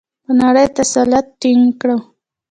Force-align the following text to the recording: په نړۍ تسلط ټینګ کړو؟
په 0.25 0.31
نړۍ 0.41 0.65
تسلط 0.77 1.25
ټینګ 1.41 1.65
کړو؟ 1.79 1.97